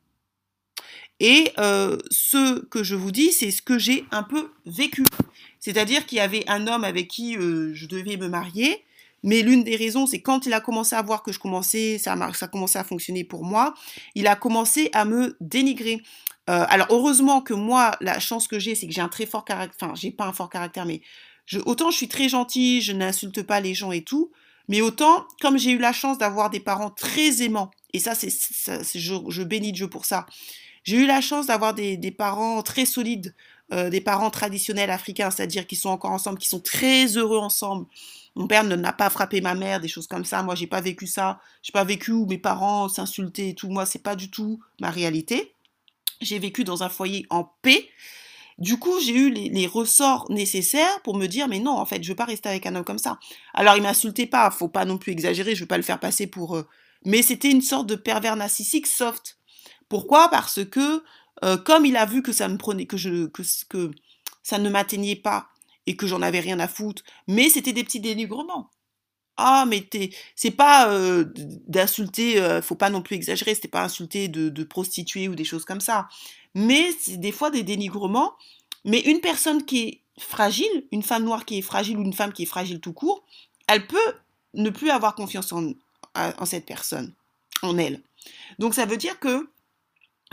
[1.21, 5.05] Et euh, ce que je vous dis, c'est ce que j'ai un peu vécu.
[5.61, 8.83] C'est-à-dire qu'il y avait un homme avec qui euh, je devais me marier,
[9.27, 12.15] mais l'une des raisons, c'est quand il a commencé à voir que je commençais, ça,
[12.33, 13.73] ça commençait à fonctionner pour moi,
[14.15, 16.01] il a commencé à me dénigrer.
[16.49, 19.43] Euh, alors heureusement que moi, la chance que j'ai, c'est que j'ai un très fort
[19.43, 21.01] caractère, enfin j'ai pas un fort caractère, mais
[21.65, 24.31] autant je suis très gentille, je n'insulte pas les gens et tout,
[24.69, 28.29] mais autant, comme j'ai eu la chance d'avoir des parents très aimants, et ça, c'est,
[28.95, 30.25] je, je bénis Dieu pour ça,
[30.87, 33.35] j'ai eu la chance d'avoir des, parents très solides,
[33.73, 37.87] euh, des parents traditionnels africains, c'est-à-dire qui sont encore ensemble, qui sont très heureux ensemble.
[38.37, 40.43] Mon père n'a pas frappé ma mère, des choses comme ça.
[40.43, 41.39] Moi, j'ai pas vécu ça.
[41.63, 43.67] J'ai pas vécu où mes parents s'insultaient et tout.
[43.67, 45.55] Moi, c'est pas du tout ma réalité.
[46.21, 47.89] J'ai vécu dans un foyer en paix.
[48.59, 52.09] Du coup, j'ai eu les, ressorts nécessaires pour me dire, mais non, en fait, je
[52.09, 53.17] veux pas rester avec un homme comme ça.
[53.55, 56.27] Alors, il m'insultait pas, faut pas non plus exagérer, je veux pas le faire passer
[56.27, 56.57] pour.
[56.57, 56.67] Euh,
[57.05, 59.39] mais c'était une sorte de pervers narcissique soft.
[59.89, 60.29] Pourquoi?
[60.29, 61.03] Parce que
[61.43, 63.91] euh, comme il a vu que ça me prenait, que je, que, que
[64.43, 65.49] ça ne m'atteignait pas
[65.87, 68.69] et que j'en avais rien à foutre, mais c'était des petits dénigrements.
[69.37, 69.87] Ah, mais
[70.35, 71.25] c'est pas euh,
[71.67, 74.67] d'insulter, euh, faut pas non plus exagérer, c'était pas insulter de, de
[75.27, 76.07] ou des choses comme ça.
[76.55, 78.33] Mais c'est des fois des dénigrements.
[78.83, 82.33] Mais une personne qui est fragile, une femme noire qui est fragile ou une femme
[82.33, 83.23] qui est fragile tout court,
[83.67, 84.13] elle peut
[84.53, 87.13] ne plus avoir confiance en cette personne,
[87.61, 88.01] en elle.
[88.59, 89.47] Donc ça veut dire que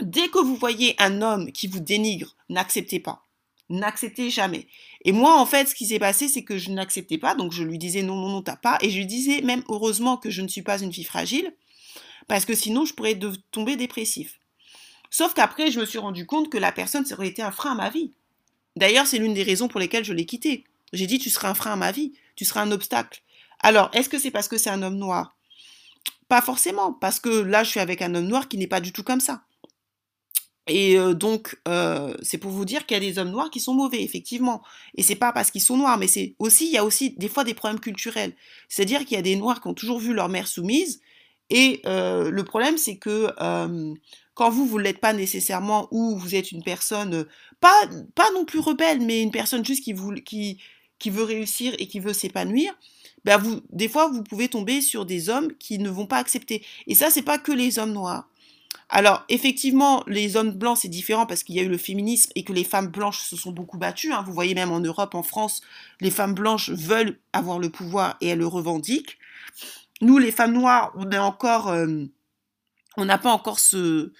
[0.01, 3.24] Dès que vous voyez un homme qui vous dénigre, n'acceptez pas.
[3.69, 4.67] N'acceptez jamais.
[5.03, 7.33] Et moi, en fait, ce qui s'est passé, c'est que je n'acceptais pas.
[7.33, 8.77] Donc, je lui disais non, non, non, t'as pas.
[8.81, 11.53] Et je lui disais même heureusement que je ne suis pas une fille fragile,
[12.27, 13.17] parce que sinon, je pourrais
[13.51, 14.39] tomber dépressif.
[15.09, 17.71] Sauf qu'après, je me suis rendu compte que la personne, ça aurait été un frein
[17.71, 18.11] à ma vie.
[18.75, 20.65] D'ailleurs, c'est l'une des raisons pour lesquelles je l'ai quitté.
[20.93, 23.21] J'ai dit, tu seras un frein à ma vie, tu seras un obstacle.
[23.61, 25.35] Alors, est-ce que c'est parce que c'est un homme noir?
[26.27, 28.91] Pas forcément, parce que là, je suis avec un homme noir qui n'est pas du
[28.91, 29.43] tout comme ça.
[30.67, 31.59] Et donc,
[32.21, 34.63] c'est pour vous dire qu'il y a des hommes noirs qui sont mauvais, effectivement.
[34.95, 37.27] Et c'est pas parce qu'ils sont noirs, mais c'est aussi, il y a aussi des
[37.27, 38.33] fois des problèmes culturels.
[38.67, 41.01] C'est-à-dire qu'il y a des noirs qui ont toujours vu leur mère soumise.
[41.51, 43.31] Et le problème, c'est que
[44.33, 47.25] quand vous, vous ne l'êtes pas nécessairement, ou vous êtes une personne,
[47.61, 50.59] pas, pas non plus rebelle, mais une personne juste qui, vous, qui,
[50.99, 52.77] qui veut réussir et qui veut s'épanouir,
[53.23, 56.65] ben vous, des fois, vous pouvez tomber sur des hommes qui ne vont pas accepter.
[56.87, 58.27] Et ça, c'est pas que les hommes noirs.
[58.89, 62.43] Alors, effectivement, les hommes blancs, c'est différent parce qu'il y a eu le féminisme et
[62.43, 64.13] que les femmes blanches se sont beaucoup battues.
[64.13, 64.23] Hein.
[64.25, 65.61] Vous voyez même en Europe, en France,
[66.01, 69.17] les femmes blanches veulent avoir le pouvoir et elles le revendiquent.
[70.01, 71.69] Nous, les femmes noires, on est encore...
[71.69, 72.05] Euh,
[72.97, 74.11] on n'a pas encore ce...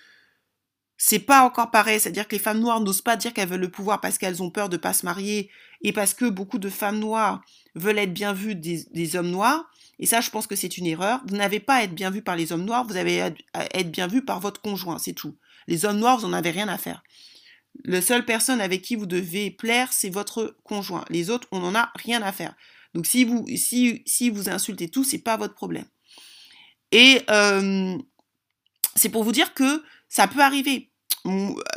[0.98, 3.70] C'est pas encore pareil, c'est-à-dire que les femmes noires n'osent pas dire qu'elles veulent le
[3.70, 5.50] pouvoir parce qu'elles ont peur de pas se marier
[5.82, 7.41] et parce que beaucoup de femmes noires
[7.76, 9.70] veulent être bien vues des hommes noirs.
[10.00, 11.22] Et ça, je pense que c'est une erreur.
[11.28, 13.32] Vous n'avez pas à être bien vu par les hommes noirs, vous avez à
[13.74, 15.36] être bien vu par votre conjoint, c'est tout.
[15.68, 17.04] Les hommes noirs, vous n'en avez rien à faire.
[17.84, 21.06] La seule personne avec qui vous devez plaire, c'est votre conjoint.
[21.10, 22.56] Les autres, on n'en a rien à faire.
[22.94, 25.86] Donc si vous, si, vous insultez tout, c'est pas votre problème.
[26.92, 27.98] Et euh,
[28.96, 30.90] c'est pour vous dire que ça peut arriver.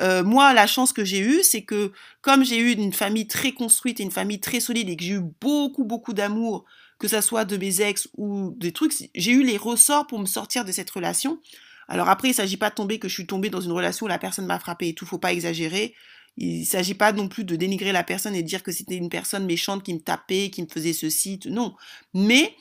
[0.00, 3.52] Euh, moi, la chance que j'ai eue, c'est que comme j'ai eu une famille très
[3.52, 6.64] construite et une famille très solide et que j'ai eu beaucoup, beaucoup d'amour
[6.98, 10.26] que ça soit de mes ex ou des trucs, j'ai eu les ressorts pour me
[10.26, 11.40] sortir de cette relation.
[11.88, 14.06] Alors après, il ne s'agit pas de tomber que je suis tombée dans une relation
[14.06, 15.94] où la personne m'a frappé et tout, faut pas exagérer.
[16.36, 18.96] Il ne s'agit pas non plus de dénigrer la personne et de dire que c'était
[18.96, 21.74] une personne méchante qui me tapait, qui me faisait ceci, non.
[22.14, 22.54] Mais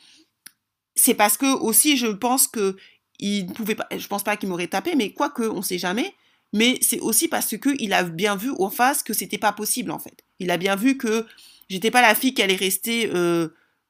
[0.95, 2.75] c'est parce que aussi je pense que
[3.19, 6.13] il ne pouvait pas, je pense pas qu'il m'aurait tapé, mais quoique, on sait jamais.
[6.53, 9.91] Mais c'est aussi parce que il a bien vu en face que c'était pas possible
[9.91, 10.23] en fait.
[10.39, 11.25] Il a bien vu que
[11.69, 13.49] j'étais pas la fille qui allait rester, euh,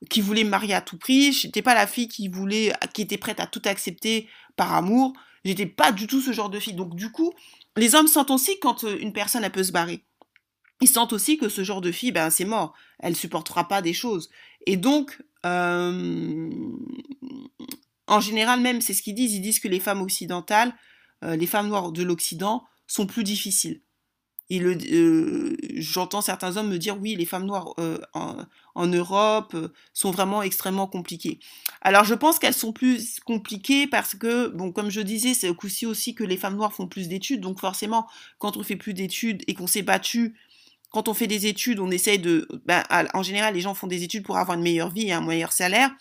[0.09, 1.33] qui voulait me marier à tout prix.
[1.33, 5.13] J'étais pas la fille qui voulait, qui était prête à tout accepter par amour.
[5.43, 6.73] J'étais pas du tout ce genre de fille.
[6.73, 7.33] Donc du coup,
[7.75, 10.03] les hommes sentent aussi quand euh, une personne elle peut se barrer.
[10.81, 12.73] Ils sentent aussi que ce genre de fille, ben c'est mort.
[12.99, 14.29] Elle supportera pas des choses.
[14.65, 16.49] Et donc, euh,
[18.07, 19.33] en général même, c'est ce qu'ils disent.
[19.33, 20.73] Ils disent que les femmes occidentales,
[21.23, 23.81] euh, les femmes noires de l'Occident, sont plus difficiles.
[24.49, 29.55] Euh, j'entends certains hommes me dire oui, les femmes noires euh, en, Europe
[29.93, 31.39] sont vraiment extrêmement compliquées.
[31.81, 35.55] Alors je pense qu'elles sont plus compliquées parce que, bon, comme je disais, c'est au
[35.55, 37.41] coup-ci aussi que les femmes noires font plus d'études.
[37.41, 38.07] Donc forcément,
[38.37, 40.35] quand on fait plus d'études et qu'on s'est battu,
[40.91, 42.47] quand on fait des études, on essaye de...
[42.65, 42.83] Ben,
[43.13, 45.51] en général, les gens font des études pour avoir une meilleure vie et un meilleur
[45.51, 45.91] salaire.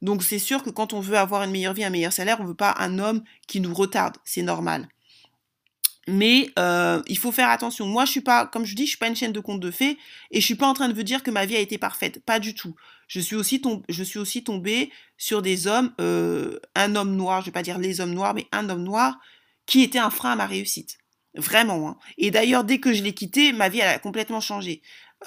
[0.00, 2.42] Donc c'est sûr que quand on veut avoir une meilleure vie, un meilleur salaire, on
[2.42, 4.88] ne veut pas un homme qui nous retarde, c'est normal.
[6.08, 7.86] Mais euh, il faut faire attention.
[7.86, 9.70] Moi, je suis pas, comme je dis, je suis pas une chaîne de contes de
[9.70, 9.98] fées
[10.30, 12.24] et je suis pas en train de vous dire que ma vie a été parfaite.
[12.24, 12.74] Pas du tout.
[13.06, 17.78] Je suis aussi, tombée sur des hommes, euh, un homme noir, je vais pas dire
[17.78, 19.20] les hommes noirs, mais un homme noir
[19.66, 20.98] qui était un frein à ma réussite.
[21.34, 21.88] Vraiment.
[21.88, 21.96] Hein.
[22.18, 24.82] Et d'ailleurs, dès que je l'ai quitté, ma vie a complètement changé.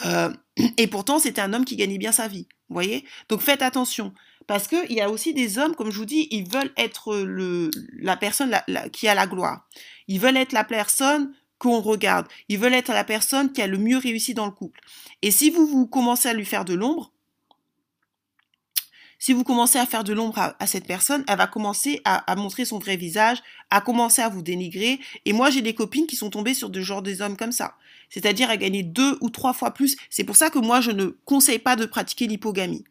[0.06, 0.34] Euh,
[0.78, 2.48] et pourtant, c'était un homme qui gagnait bien sa vie.
[2.70, 3.06] Vous voyez?
[3.30, 4.14] Donc faites attention.
[4.48, 7.72] Parce qu'il y a aussi des hommes, comme je vous dis, ils veulent être le,
[7.94, 8.56] la personne
[8.92, 9.68] qui a la gloire.
[10.08, 12.28] Ils veulent être la personne qu'on regarde.
[12.50, 14.80] Ils veulent être la personne qui a le mieux réussi dans le couple.
[15.22, 17.12] Et si vous, vous commencez à lui faire de l'ombre,
[19.18, 22.36] si vous commencez à faire de l'ombre à, cette personne, elle va commencer à, à,
[22.36, 25.00] montrer son vrai visage, à commencer à vous dénigrer.
[25.24, 27.76] Et moi, j'ai des copines qui sont tombées sur de genre des hommes comme ça.
[28.10, 29.98] C'est-à-dire à gagner deux ou trois fois plus.
[30.12, 32.84] C'est pour ça que moi, je ne conseille pas de pratiquer l'hypogamie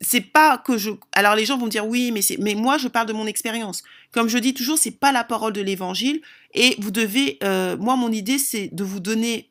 [0.00, 2.88] c'est pas que je alors les gens vont dire oui mais c'est mais moi je
[2.88, 3.82] parle de mon expérience.
[4.12, 6.20] Comme je dis toujours c'est pas la parole de l'évangile
[6.52, 9.50] et vous devez euh, moi mon idée c'est de vous donner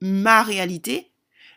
[0.00, 1.10] ma réalité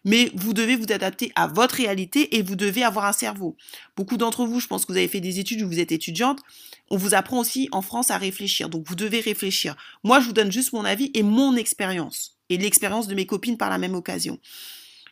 [0.06, 3.58] mais vous devez vous adapter à votre réalité et vous devez avoir un cerveau.
[3.96, 6.42] Beaucoup d'entre vous je pense que vous avez fait des études ou vous êtes étudiante
[6.90, 8.70] on vous apprend aussi en France à réfléchir.
[8.70, 9.76] Donc vous devez réfléchir.
[10.04, 13.58] Moi je vous donne juste mon avis et mon expérience et l'expérience de mes copines
[13.58, 14.40] par la même occasion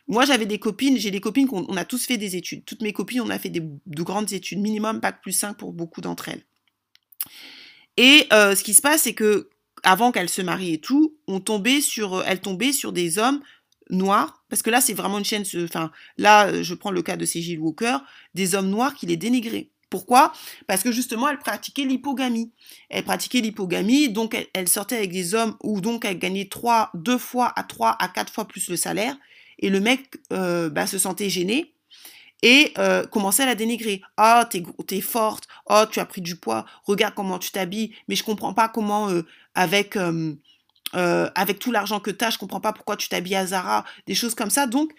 [0.08, 2.64] moi, j'avais des copines, j'ai des copines qu'on on a tous fait des études.
[2.64, 6.00] Toutes mes copines, on a fait de grandes études, minimum bac plus 5 pour beaucoup
[6.00, 6.44] d'entre elles.
[7.96, 9.48] Et euh, ce qui se passe, c'est que
[9.82, 13.40] avant qu'elles se marient et tout, on tombait sur, euh, elles tombaient sur des hommes
[13.90, 17.24] noirs, parce que là, c'est vraiment une chaîne, enfin, là, je prends le cas de
[17.24, 17.98] ces Gilles Walker,
[18.34, 19.70] des hommes noirs qui les dénigraient.
[19.90, 20.32] Pourquoi?
[20.66, 22.52] Parce que justement, elles pratiquaient l'hypogamie.
[22.88, 27.18] Elles pratiquaient l'hypogamie, donc elles, sortaient avec des hommes où donc elles gagnaient trois, deux
[27.18, 29.16] fois à trois à quatre fois plus le salaire.
[29.58, 31.76] Et le mec euh, bah, se sentait gêné
[32.42, 34.02] et euh, commençait à la dénigrer.
[34.16, 35.48] Ah, oh, t'es, forte.
[35.68, 36.66] Oh, tu as pris du poids.
[36.84, 37.94] Regarde comment tu t'habilles.
[38.08, 39.22] Mais je comprends pas comment, euh,
[39.54, 40.34] avec, euh,
[40.94, 43.84] avec tout l'argent que tu as, je comprends pas pourquoi tu t'habilles à Zara.
[44.06, 44.66] Des choses comme ça.
[44.66, 44.92] Donc,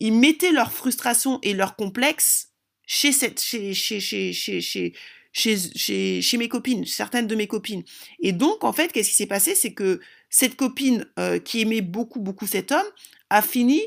[0.00, 2.48] ils mettaient leur frustration et leur complexe
[2.86, 4.92] chez, cette, chez, chez, chez, chez, chez,
[5.32, 7.84] chez, chez, mes copines, certaines de mes copines.
[8.20, 9.54] Et donc, en fait, qu'est-ce qui s'est passé?
[9.54, 11.06] C'est que cette copine
[11.44, 12.86] qui aimait beaucoup, beaucoup cet homme
[13.28, 13.80] a fini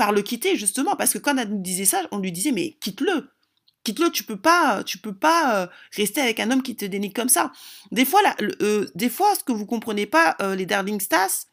[0.00, 2.78] par le quitter justement parce que quand elle nous disait ça, on lui disait mais
[2.80, 3.28] quitte-le.
[3.84, 7.12] Quitte-le, tu peux pas, tu peux pas euh, rester avec un homme qui te dénigre
[7.12, 7.52] comme ça.
[7.92, 11.44] Des fois, là, euh, des fois, ce que vous comprenez pas, euh, les darling stars,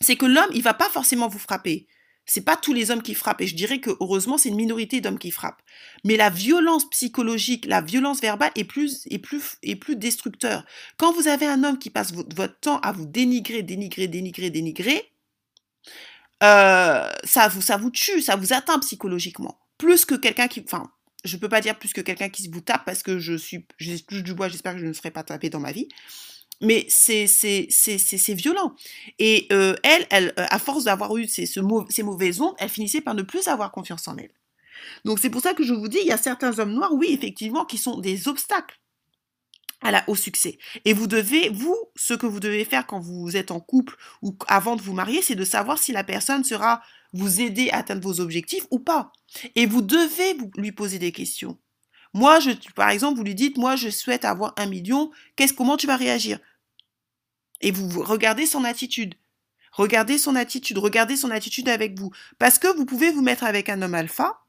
[0.00, 1.86] c'est que l'homme, il va pas forcément vous frapper.
[2.24, 5.02] C'est pas tous les hommes qui frappent, et je dirais que heureusement c'est une minorité
[5.02, 5.60] d'hommes qui frappent.
[6.04, 10.64] Mais la violence psychologique, la violence verbale est plus est plus est plus destructeur.
[10.96, 15.12] Quand vous avez un homme qui passe votre temps à vous dénigrer, dénigrer, dénigrer, dénigrer,
[16.42, 19.58] euh, ça vous ça vous tue, ça vous atteint psychologiquement.
[19.78, 20.90] Plus que quelqu'un qui, enfin,
[21.24, 23.96] je peux pas dire plus que quelqu'un qui vous tape parce que je suis, je
[23.96, 25.88] touche du bois, j'espère que je ne serai pas tapé dans ma vie.
[26.60, 27.26] Mais c'est
[28.34, 28.74] violent.
[29.20, 32.68] Et euh, elle, elle, euh, à force d'avoir eu ces, ce ces mauvaises ondes, elle
[32.68, 34.32] finissait par ne plus avoir confiance en elle.
[35.04, 37.08] Donc c'est pour ça que je vous dis, il y a certains hommes noirs, oui,
[37.10, 38.78] effectivement, qui sont des obstacles
[39.80, 40.58] à la, au succès.
[40.84, 44.36] Et vous devez, vous, ce que vous devez faire quand vous êtes en couple ou
[44.48, 48.02] avant de vous marier, c'est de savoir si la personne sera vous aider à atteindre
[48.02, 49.12] vos objectifs ou pas.
[49.54, 51.58] Et vous devez lui poser des questions.
[52.14, 55.10] Moi, je, par exemple, vous lui dites, moi, je souhaite avoir un million.
[55.36, 56.38] Qu'est-ce, comment tu vas réagir?
[57.60, 59.14] Et vous regardez son attitude.
[59.72, 60.78] Regardez son attitude.
[60.78, 62.10] Regardez son attitude avec vous.
[62.38, 64.40] Parce que vous pouvez vous mettre avec un homme alpha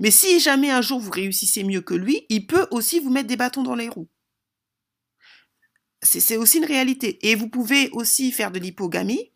[0.00, 3.28] mais si jamais un jour vous réussissez mieux que lui, il peut aussi vous mettre
[3.28, 4.08] des bâtons dans les roues.
[6.02, 7.26] C'est aussi une réalité.
[7.26, 9.30] Et vous pouvez aussi faire de l'hypogamie.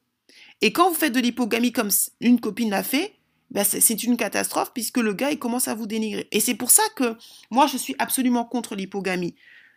[0.61, 1.89] Et quand vous faites de l'hypogamie comme
[2.21, 3.15] une copine l'a fait,
[3.51, 6.29] ben c'est une catastrophe puisque le gars, il commence à vous dénigrer.
[6.31, 7.17] Et c'est pour ça que
[7.51, 9.35] moi, je suis absolument contre l'hypogamie.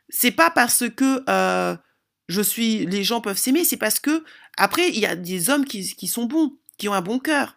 [0.10, 1.78] C'est pas parce que euh,
[2.28, 4.26] je suis, les gens peuvent s'aimer, c'est parce que
[4.58, 7.56] après, il y a des hommes qui, qui sont bons, qui ont un bon cœur.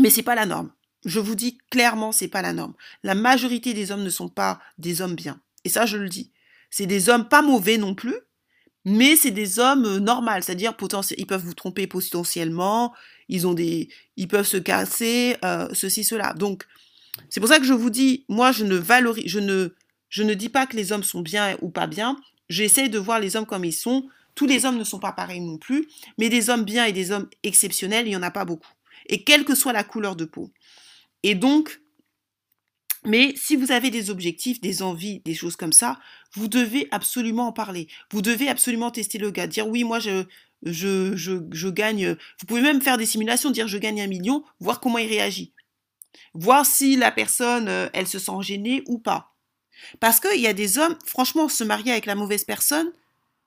[0.00, 0.72] Mais c'est pas la norme.
[1.04, 2.74] Je vous dis clairement, c'est pas la norme.
[3.02, 5.40] La majorité des hommes ne sont pas des hommes bien.
[5.64, 6.30] Et ça, je le dis.
[6.70, 8.16] C'est des hommes pas mauvais non plus,
[8.84, 10.74] mais c'est des hommes euh, normaux, c'est-à-dire
[11.16, 12.92] ils peuvent vous tromper potentiellement,
[13.28, 16.32] ils ont des, ils peuvent se casser, euh, ceci, cela.
[16.34, 16.66] Donc,
[17.28, 19.74] c'est pour ça que je vous dis, moi, je ne valorise, je ne,
[20.08, 22.18] je ne dis pas que les hommes sont bien ou pas bien.
[22.48, 24.08] J'essaie de voir les hommes comme ils sont.
[24.34, 25.88] Tous les hommes ne sont pas pareils non plus,
[26.18, 28.72] mais des hommes bien et des hommes exceptionnels, il n'y en a pas beaucoup.
[29.06, 30.50] Et quelle que soit la couleur de peau.
[31.22, 31.80] Et donc,
[33.04, 35.98] mais si vous avez des objectifs, des envies, des choses comme ça,
[36.34, 37.88] vous devez absolument en parler.
[38.12, 39.48] Vous devez absolument tester le gars.
[39.48, 40.24] Dire oui, moi je,
[40.62, 42.16] je, je, je gagne.
[42.40, 45.52] Vous pouvez même faire des simulations, dire je gagne un million, voir comment il réagit.
[46.34, 49.34] Voir si la personne, euh, elle se sent gênée ou pas.
[49.98, 52.92] Parce qu'il y a des hommes, franchement, se marier avec la mauvaise personne,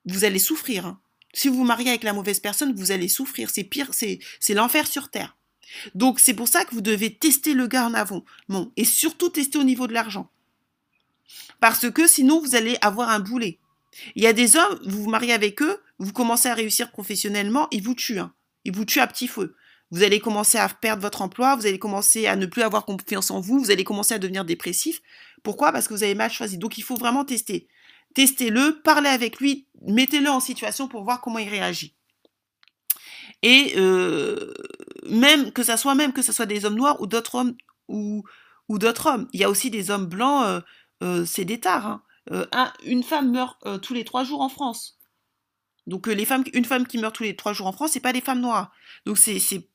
[0.05, 0.85] vous allez souffrir.
[0.85, 0.99] Hein.
[1.33, 3.49] Si vous vous mariez avec la mauvaise personne, vous allez souffrir.
[3.49, 4.19] C'est pire, c'est
[4.53, 5.37] l'enfer sur Terre.
[5.93, 8.23] Donc c'est pour ça que vous devez tester le gars en avant.
[8.49, 10.29] Bon, et surtout tester au niveau de l'argent.
[11.59, 13.59] Parce que sinon vous allez avoir un boulet.
[14.15, 17.67] Il y a des hommes, vous vous mariez avec eux, vous commencez à réussir professionnellement,
[17.71, 18.19] ils vous tuent.
[18.19, 18.33] Hein.
[18.65, 19.55] Ils vous tuent à petit feu.
[19.91, 23.31] Vous allez commencer à perdre votre emploi, vous allez commencer à ne plus avoir confiance
[23.31, 25.01] en vous, vous allez commencer à devenir dépressif.
[25.43, 25.71] Pourquoi?
[25.71, 26.57] Parce que vous avez mal choisi.
[26.57, 27.67] Donc il faut vraiment tester.
[28.15, 31.95] Testez-le, parlez avec lui, mettez-le en situation pour voir comment il réagit.
[33.45, 34.51] Et euh,
[35.07, 37.55] même que ça soit même que ce soit des hommes noirs ou d'autres hommes
[37.87, 38.23] ou,
[38.69, 39.27] d'autres hommes.
[39.33, 40.61] Il y a aussi des hommes blancs, euh,
[41.03, 42.01] euh, c'est des tares.
[42.31, 42.73] Hein.
[42.83, 44.97] une femme meurt tous les trois jours en France.
[45.85, 48.13] Donc les femmes, une femme qui meurt tous les trois jours en France, c'est pas
[48.13, 48.71] des femmes noires.
[49.05, 49.69] Donc c'est c'est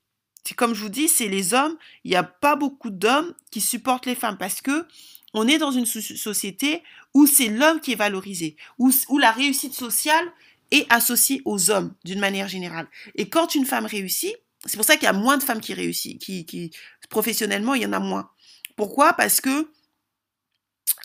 [0.56, 1.76] comme je vous dis, c'est les hommes.
[2.02, 4.85] Il n'y a pas beaucoup d'hommes qui supportent les femmes parce que
[5.33, 6.83] on est dans une société
[7.14, 10.33] où c'est l'homme qui est valorisé, où, où la réussite sociale
[10.70, 12.88] est associée aux hommes d'une manière générale.
[13.14, 14.35] Et quand une femme réussit,
[14.66, 16.70] c'est pour ça qu'il y a moins de femmes qui réussissent, qui, qui
[17.09, 18.30] professionnellement il y en a moins.
[18.76, 19.14] Pourquoi?
[19.14, 19.70] Parce que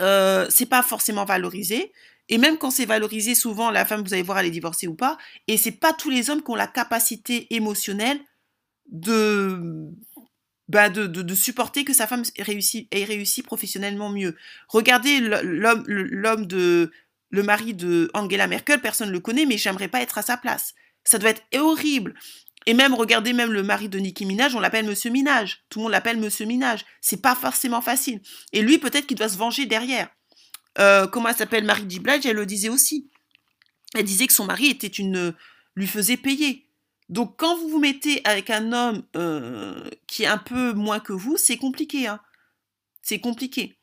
[0.02, 1.92] euh, c'est pas forcément valorisé.
[2.28, 4.96] Et même quand c'est valorisé, souvent la femme, vous allez voir, elle est divorcée ou
[4.96, 5.18] pas.
[5.48, 8.20] Et c'est pas tous les hommes qui ont la capacité émotionnelle
[8.92, 9.90] de
[10.68, 14.36] bah de, de, de, supporter que sa femme réussit, ait réussi professionnellement mieux.
[14.68, 16.92] Regardez l'homme, l'homme de
[17.36, 20.38] le mari de Angela Merkel, personne ne le connaît, mais j'aimerais pas être à sa
[20.38, 20.74] place.
[21.04, 22.16] Ça doit être horrible.
[22.66, 25.64] Et même, regardez même le mari de Nicki Minaj, on l'appelle Monsieur Minaj.
[25.70, 26.84] Tout le monde l'appelle Monsieur Minaj.
[27.02, 28.22] C'est pas forcément facile.
[28.54, 30.10] Et lui, peut-être qu'il doit se venger derrière.
[30.80, 32.00] Euh, comment elle s'appelle Marie J.
[32.00, 33.12] Blige, elle le disait aussi.
[33.94, 35.36] Elle disait que son mari était une,
[35.76, 36.68] lui faisait payer.
[37.08, 41.14] Donc, quand vous vous mettez avec un homme euh, qui est un peu moins que
[41.14, 42.08] vous, c'est compliqué.
[42.08, 42.20] Hein.
[43.04, 43.78] C'est compliqué.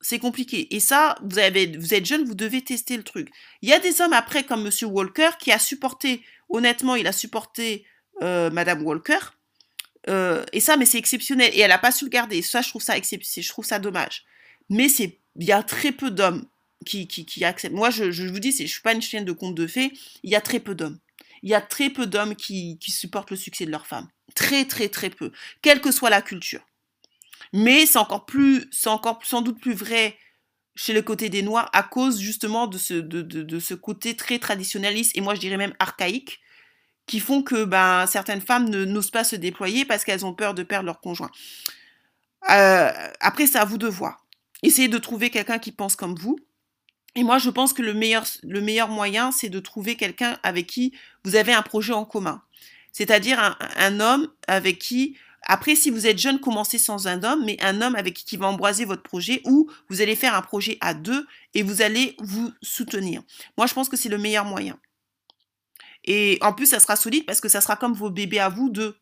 [0.00, 0.74] C'est compliqué.
[0.74, 3.28] Et ça, vous, êtes jeune, vous devez tester le truc.
[3.60, 7.12] Il y a des hommes après, comme Monsieur Walker, qui a supporté, honnêtement, il a
[7.12, 7.84] supporté
[8.22, 9.18] euh, Madame Walker.
[10.08, 11.50] Euh, et ça, mais c'est exceptionnel.
[11.54, 12.40] Et elle n'a pas su le garder.
[12.40, 12.94] Ça, je trouve ça.
[12.96, 14.24] Je trouve ça dommage.
[14.70, 16.46] Mais c'est, il y a très peu d'hommes
[16.86, 17.74] qui, qui, qui, acceptent.
[17.74, 19.92] Moi, je, vous dis, je suis pas une chienne de conte de fées.
[20.22, 20.98] Il y a très peu d'hommes.
[21.42, 24.08] Il y a très peu d'hommes qui, qui supportent le succès de leur femme.
[24.34, 25.32] Très, très, très peu.
[25.62, 26.60] Quelle que soit la culture.
[27.52, 30.16] Mais c'est encore plus, c'est encore sans doute plus vrai
[30.76, 34.38] chez le côté des Noirs à cause justement de ce, de, de, ce côté très
[34.38, 36.40] traditionnaliste et moi je dirais même archaïque
[37.06, 40.62] qui font que ben, certaines femmes n'osent pas se déployer parce qu'elles ont peur de
[40.62, 41.30] perdre leur conjoint.
[42.50, 44.24] Euh, après, c'est à vous de voir.
[44.62, 46.38] Essayez de trouver quelqu'un qui pense comme vous.
[47.16, 50.66] Et moi, je pense que le meilleur, le meilleur moyen, c'est de trouver quelqu'un avec
[50.66, 52.42] qui vous avez un projet en commun.
[52.92, 57.56] C'est-à-dire un, homme avec qui, après, si vous êtes jeune, commencez sans un homme, mais
[57.62, 60.94] un homme avec qui, va embraser votre projet ou vous allez faire un projet à
[60.94, 63.22] deux et vous allez vous soutenir.
[63.56, 64.78] Moi, je pense que c'est le meilleur moyen.
[66.04, 68.70] Et en plus, ça sera solide parce que ça sera comme vos bébés à vous
[68.70, 68.96] deux.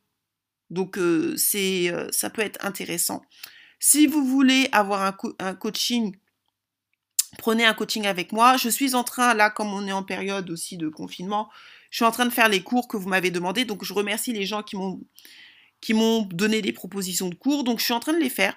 [0.71, 3.23] Donc, euh, c'est, euh, ça peut être intéressant.
[3.81, 6.17] Si vous voulez avoir un, un, coaching,
[7.39, 8.57] prenez un coaching avec moi.
[8.57, 11.49] Je suis en train, là, comme on est en période aussi de confinement,
[11.91, 13.65] je suis en train de faire les cours que vous m'avez demandé.
[13.65, 15.01] Donc, je remercie les gens qui m'ont,
[15.81, 17.65] qui m'ont donné des propositions de cours.
[17.65, 18.55] Donc, je suis en train de les faire.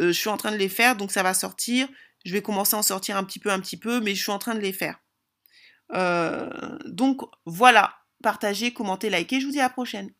[0.00, 1.88] Euh, je suis en train de les faire, donc ça va sortir.
[2.24, 4.32] Je vais commencer à en sortir un petit peu, un petit peu, mais je suis
[4.32, 5.00] en train de les faire.
[5.94, 6.48] Euh,
[6.86, 9.40] donc voilà, partagez, commentez, likez.
[9.40, 10.10] Je vous dis à la prochaine.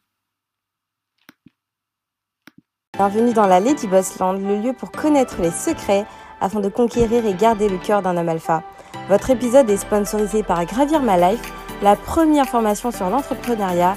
[2.94, 6.04] Bienvenue dans la Lady Boss Land, le lieu pour connaître les secrets
[6.40, 8.62] afin de conquérir et garder le cœur d'un homme alpha.
[9.08, 13.96] Votre épisode est sponsorisé par Gravir My Life, la première formation sur l'entrepreneuriat